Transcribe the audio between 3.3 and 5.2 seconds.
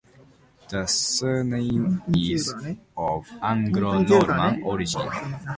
Anglo-Norman origin.